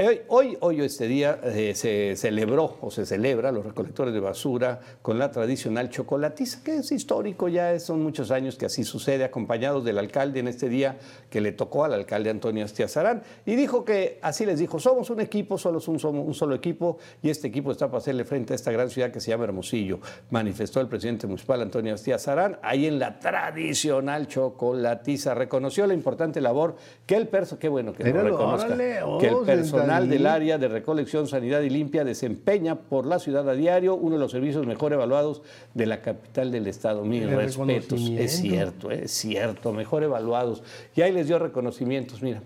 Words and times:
Eh, 0.00 0.24
Hoy, 0.28 0.56
hoy 0.60 0.80
este 0.82 1.08
día 1.08 1.40
eh, 1.42 1.72
se 1.74 2.14
celebró 2.14 2.76
o 2.82 2.88
se 2.88 3.04
celebra 3.04 3.50
los 3.50 3.66
recolectores 3.66 4.14
de 4.14 4.20
basura 4.20 4.78
con 5.02 5.18
la 5.18 5.32
tradicional 5.32 5.90
chocolatiza, 5.90 6.62
que 6.62 6.76
es 6.76 6.92
histórico, 6.92 7.48
ya 7.48 7.76
son 7.80 8.04
muchos 8.04 8.30
años 8.30 8.56
que 8.56 8.66
así 8.66 8.84
sucede, 8.84 9.24
acompañados 9.24 9.84
del 9.84 9.98
alcalde 9.98 10.38
en 10.38 10.46
este 10.46 10.68
día 10.68 10.98
que 11.30 11.40
le 11.40 11.50
tocó 11.50 11.84
al 11.84 11.94
alcalde 11.94 12.30
Antonio 12.30 12.64
Astiazarán. 12.64 13.24
Y 13.44 13.56
dijo 13.56 13.84
que, 13.84 14.20
así 14.22 14.46
les 14.46 14.60
dijo, 14.60 14.78
somos 14.78 15.10
un 15.10 15.20
equipo, 15.20 15.58
solo 15.58 15.78
es 15.78 15.88
un, 15.88 15.98
somos 15.98 16.24
un 16.24 16.34
solo 16.34 16.54
equipo, 16.54 16.98
y 17.20 17.30
este 17.30 17.48
equipo 17.48 17.72
está 17.72 17.88
para 17.88 17.98
hacerle 17.98 18.24
frente 18.24 18.52
a 18.52 18.56
esta 18.56 18.70
gran 18.70 18.90
ciudad 18.90 19.10
que 19.10 19.20
se 19.20 19.32
llama 19.32 19.44
Hermosillo, 19.44 19.98
manifestó 20.30 20.80
el 20.80 20.86
presidente 20.86 21.26
municipal 21.26 21.60
Antonio 21.60 21.94
Astiazarán, 21.94 22.60
ahí 22.62 22.86
en 22.86 23.00
la 23.00 23.18
tradicional 23.18 24.28
chocolatiza. 24.28 25.34
Reconoció 25.34 25.88
la 25.88 25.94
importante 25.94 26.40
labor 26.40 26.76
que 27.04 27.16
el 27.16 27.26
perso, 27.26 27.58
qué 27.58 27.68
bueno 27.68 27.92
que 27.92 28.04
lo 28.04 28.10
Míralo, 28.10 28.30
reconozca, 28.30 28.66
órale, 28.66 29.02
oh, 29.02 29.18
que 29.18 29.26
el 29.26 29.38
personal 29.44 29.87
sentadito. 29.96 30.14
del 30.14 30.26
área 30.26 30.58
de 30.58 30.68
recolección, 30.68 31.26
sanidad 31.26 31.62
y 31.62 31.70
limpia 31.70 32.04
desempeña 32.04 32.76
por 32.76 33.06
la 33.06 33.18
ciudad 33.18 33.48
a 33.48 33.54
diario 33.54 33.94
uno 33.96 34.16
de 34.16 34.20
los 34.20 34.30
servicios 34.30 34.66
mejor 34.66 34.92
evaluados 34.92 35.42
de 35.74 35.86
la 35.86 36.00
capital 36.00 36.50
del 36.50 36.66
estado. 36.66 37.04
Mis 37.04 37.28
respetos, 37.28 38.00
es 38.16 38.36
cierto, 38.36 38.90
es 38.90 39.10
cierto, 39.10 39.72
mejor 39.72 40.02
evaluados. 40.02 40.62
Y 40.94 41.02
ahí 41.02 41.12
les 41.12 41.26
dio 41.26 41.38
reconocimientos, 41.38 42.22
mira. 42.22 42.42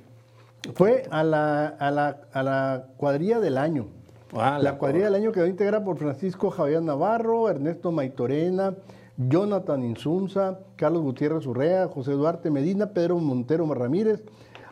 Fue 0.74 1.04
a 1.10 1.24
la, 1.24 1.66
a 1.66 1.90
la, 1.90 2.20
a 2.32 2.42
la 2.42 2.86
cuadrilla 2.96 3.40
del 3.40 3.58
año. 3.58 3.88
Ah, 4.34 4.58
la 4.62 4.78
cuadrilla 4.78 5.06
del 5.06 5.16
año 5.16 5.32
quedó 5.32 5.46
integrada 5.46 5.84
por 5.84 5.98
Francisco 5.98 6.50
Javier 6.50 6.82
Navarro, 6.82 7.50
Ernesto 7.50 7.92
Maitorena, 7.92 8.74
Jonathan 9.16 9.84
Insunza, 9.84 10.60
Carlos 10.76 11.02
Gutiérrez 11.02 11.46
Urrea, 11.46 11.88
José 11.88 12.12
Duarte 12.12 12.50
Medina, 12.50 12.90
Pedro 12.90 13.18
Montero 13.18 13.72
Ramírez, 13.74 14.22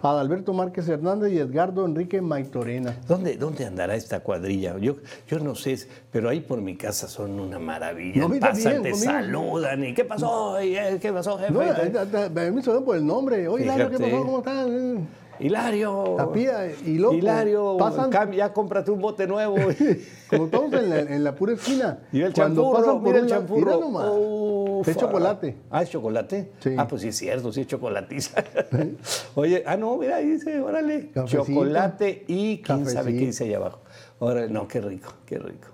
Adalberto 0.02 0.52
Márquez 0.52 0.88
Hernández 0.88 1.32
y 1.32 1.38
Edgardo 1.38 1.84
Enrique 1.84 2.20
Maitorena. 2.22 2.96
¿Dónde, 3.06 3.36
¿Dónde 3.36 3.66
andará 3.66 3.94
esta 3.94 4.20
cuadrilla? 4.20 4.78
Yo, 4.78 4.96
yo 5.28 5.38
no 5.38 5.54
sé, 5.54 5.76
pero 6.10 6.28
ahí 6.28 6.40
por 6.40 6.60
mi 6.60 6.76
casa 6.76 7.06
son 7.08 7.38
una 7.38 7.58
maravilla. 7.58 8.26
No, 8.26 8.40
Pasan, 8.40 8.82
te 8.82 8.94
saludan 8.94 9.84
y 9.84 9.94
¿qué 9.94 10.04
pasó? 10.04 10.60
¿Y, 10.62 10.76
eh, 10.76 10.98
¿Qué 11.00 11.12
pasó, 11.12 11.38
jefe? 11.38 11.52
No, 11.52 11.60
ahí 11.60 11.68
está- 11.86 12.02
está- 12.02 12.24
a 12.46 12.50
mí 12.50 12.62
se 12.62 12.72
dan 12.72 12.84
por 12.84 12.96
el 12.96 13.06
nombre. 13.06 13.46
Oye, 13.48 13.64
Hilario, 13.64 13.90
¿qué 13.90 13.98
pasó? 13.98 14.24
¿Cómo 14.24 14.38
estás? 14.38 14.66
Hilario. 15.40 16.14
Tapía 16.16 16.70
y 16.84 16.98
loco. 16.98 17.14
Hilario, 17.14 17.76
Pasan- 17.78 18.32
ya 18.32 18.52
cómprate 18.52 18.90
un 18.90 19.00
bote 19.00 19.26
nuevo. 19.26 19.56
Como 20.30 20.44
estamos 20.44 20.72
en 20.74 20.90
la, 20.90 21.00
en 21.00 21.24
la 21.24 21.34
pura 21.34 21.54
esquina. 21.54 21.98
Y 22.12 22.20
el 22.22 22.32
Cuando 22.32 22.62
champurro, 22.62 22.78
pasan 22.78 22.94
por 23.02 23.02
mira 23.02 23.16
el 23.18 23.24
un 23.24 23.30
lado- 23.30 23.40
champurro. 23.40 23.64
mira 23.66 23.80
nomás. 23.80 24.06
Ufa. 24.12 24.90
Es 24.90 24.96
chocolate. 24.96 25.56
Ah, 25.70 25.82
es 25.82 25.90
chocolate. 25.90 26.52
Sí. 26.60 26.74
Ah, 26.78 26.86
pues 26.86 27.02
sí 27.02 27.08
es 27.08 27.16
cierto, 27.16 27.52
sí 27.52 27.62
es 27.62 27.66
chocolatiza. 27.66 28.44
Oye, 29.34 29.62
ah, 29.66 29.76
no, 29.76 29.96
mira, 29.96 30.18
dice, 30.18 30.60
órale, 30.60 31.10
Cafecito. 31.10 31.44
chocolate 31.44 32.24
y 32.28 32.62
quién 32.62 32.86
sabe 32.86 33.12
qué 33.12 33.26
dice 33.26 33.44
ahí 33.44 33.54
abajo. 33.54 33.80
Órale, 34.18 34.48
no, 34.50 34.68
qué 34.68 34.80
rico, 34.80 35.12
qué 35.26 35.38
rico. 35.38 35.68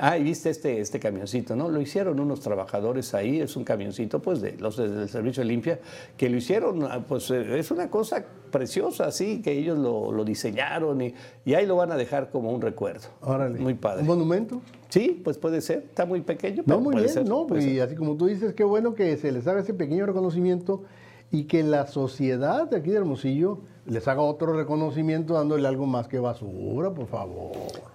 Ah, 0.00 0.18
y 0.18 0.24
viste 0.24 0.50
este, 0.50 0.80
este 0.80 0.98
camioncito, 0.98 1.54
¿no? 1.54 1.68
Lo 1.68 1.80
hicieron 1.80 2.18
unos 2.18 2.40
trabajadores 2.40 3.14
ahí, 3.14 3.40
es 3.40 3.56
un 3.56 3.62
camioncito, 3.62 4.20
pues, 4.20 4.40
de 4.40 4.56
los 4.58 4.76
de- 4.76 4.88
del 4.88 5.08
servicio 5.08 5.42
de 5.42 5.48
limpia, 5.48 5.78
que 6.16 6.28
lo 6.28 6.36
hicieron, 6.36 6.82
ah, 6.82 7.04
pues, 7.06 7.30
eh, 7.30 7.58
es 7.58 7.70
una 7.70 7.88
cosa 7.88 8.24
preciosa, 8.50 9.06
así, 9.06 9.40
que 9.42 9.52
ellos 9.52 9.78
lo, 9.78 10.10
lo 10.10 10.24
diseñaron 10.24 11.00
y, 11.02 11.14
y 11.44 11.54
ahí 11.54 11.66
lo 11.66 11.76
van 11.76 11.92
a 11.92 11.96
dejar 11.96 12.30
como 12.30 12.50
un 12.52 12.60
recuerdo. 12.60 13.08
Órale. 13.20 13.60
Muy 13.60 13.74
padre. 13.74 14.00
¿Un 14.02 14.08
monumento? 14.08 14.60
Sí, 14.88 15.20
pues 15.22 15.38
puede 15.38 15.60
ser, 15.60 15.84
está 15.88 16.04
muy 16.04 16.20
pequeño, 16.20 16.62
pero 16.66 16.78
No, 16.78 16.82
muy 16.82 16.92
puede 16.94 17.04
bien, 17.04 17.14
ser, 17.14 17.28
¿no? 17.28 17.46
puede 17.46 17.62
Y 17.62 17.74
ser. 17.74 17.82
así 17.82 17.94
como 17.94 18.16
tú 18.16 18.26
dices, 18.26 18.54
qué 18.54 18.64
bueno 18.64 18.94
que 18.94 19.16
se 19.16 19.30
les 19.30 19.46
haga 19.46 19.60
ese 19.60 19.72
pequeño 19.74 20.04
reconocimiento 20.06 20.82
y 21.30 21.44
que 21.44 21.62
la 21.62 21.86
sociedad 21.86 22.68
de 22.68 22.76
aquí 22.76 22.90
de 22.90 22.98
Hermosillo 22.98 23.60
les 23.86 24.06
haga 24.08 24.22
otro 24.22 24.52
reconocimiento 24.52 25.34
dándole 25.34 25.66
algo 25.68 25.86
más 25.86 26.08
que 26.08 26.18
basura, 26.18 26.92
por 26.92 27.06
favor. 27.06 27.52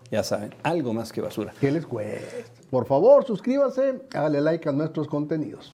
Ya 0.09 0.23
saben, 0.23 0.53
algo 0.63 0.93
más 0.93 1.11
que 1.11 1.21
basura. 1.21 1.53
¿Qué 1.59 1.71
les 1.71 1.85
cuesta? 1.85 2.49
Por 2.69 2.85
favor, 2.85 3.25
suscríbase, 3.25 4.01
hágale 4.13 4.41
like 4.41 4.67
a 4.67 4.71
nuestros 4.71 5.07
contenidos. 5.07 5.69